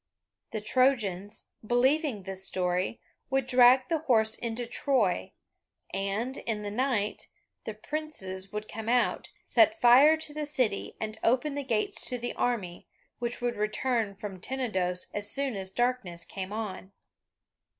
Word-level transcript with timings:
The 0.49 0.61
Trojans, 0.61 1.49
believing 1.63 2.23
this 2.23 2.43
story, 2.43 2.99
would 3.29 3.45
drag 3.45 3.87
the 3.87 3.99
horse 3.99 4.33
into 4.33 4.65
Troy, 4.65 5.33
and, 5.93 6.37
in 6.37 6.63
the 6.63 6.71
night, 6.71 7.27
the 7.65 7.75
princes 7.75 8.51
would 8.51 8.67
come 8.67 8.89
out, 8.89 9.31
set 9.45 9.79
fire 9.79 10.17
to 10.17 10.33
the 10.33 10.47
city, 10.47 10.95
and 10.99 11.19
open 11.23 11.53
the 11.53 11.61
gates 11.63 12.03
to 12.09 12.17
the 12.17 12.33
army, 12.33 12.87
which 13.19 13.41
would 13.41 13.55
return 13.55 14.15
from 14.15 14.41
Tenedos 14.41 15.05
as 15.13 15.29
soon 15.29 15.55
as 15.55 15.69
darkness 15.69 16.25
came 16.25 16.51
on. 16.51 16.93